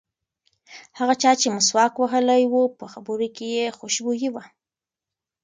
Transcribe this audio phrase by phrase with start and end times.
[0.99, 4.43] هغه چا چې مسواک وهلی و په خبرو کې یې خوشبويي وه.